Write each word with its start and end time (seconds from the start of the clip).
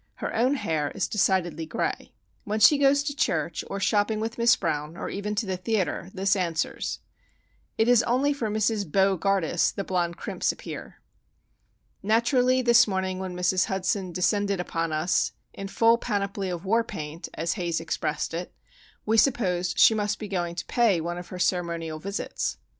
Her 0.15 0.33
own 0.35 0.55
hair 0.55 0.89
is 0.95 1.07
decidedly 1.07 1.67
gray. 1.67 2.15
When 2.43 2.59
she 2.59 2.79
goes 2.79 3.03
to 3.03 3.15
church, 3.15 3.63
or 3.69 3.79
shopping 3.79 4.19
with 4.19 4.39
Miss 4.39 4.55
Brown, 4.55 4.97
or 4.97 5.09
even 5.09 5.35
to 5.35 5.45
the 5.45 5.57
theatre, 5.57 6.09
this 6.15 6.35
answers. 6.35 7.01
It 7.77 7.87
is 7.87 8.01
only 8.01 8.33
for 8.33 8.49
Mrs. 8.49 8.91
Bo 8.91 9.15
gardus 9.15 9.71
the 9.71 9.83
blond 9.83 10.17
crimps 10.17 10.51
appear. 10.51 10.99
Naturally 12.01 12.63
this 12.63 12.87
morning 12.87 13.19
when 13.19 13.35
Mrs. 13.37 13.65
Hudson 13.65 14.11
descended 14.11 14.59
upon 14.59 14.91
us 14.91 15.33
"in 15.53 15.67
full 15.67 15.99
panoply 15.99 16.49
of 16.49 16.65
war 16.65 16.83
paint," 16.83 17.29
as 17.35 17.53
Haze 17.53 17.79
expressed 17.79 18.33
it, 18.33 18.55
we 19.05 19.17
supposed 19.19 19.77
she 19.77 19.93
must 19.93 20.17
be 20.17 20.27
going 20.27 20.55
to 20.55 20.65
pay 20.65 20.99
one 20.99 21.19
of 21.19 21.27
her 21.27 21.37
ceremonial 21.37 21.99
visits. 21.99 22.57